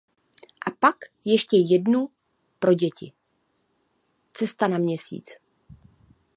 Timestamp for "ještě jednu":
1.25-2.09